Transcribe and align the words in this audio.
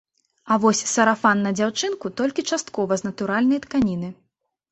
А 0.53 0.55
вось 0.61 0.79
сарафан 0.93 1.43
на 1.47 1.51
дзяўчынку 1.59 2.11
толькі 2.21 2.45
часткова 2.57 2.93
з 3.01 3.09
натуральнай 3.09 3.59
тканіны. 3.67 4.09